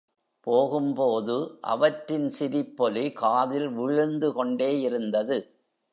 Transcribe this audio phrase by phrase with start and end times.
[0.47, 1.35] போகும்போது,
[1.61, 5.37] அவற்றின் சிரிப்பொலி காதில் விழுந்து கொண்டேயிருந்தது.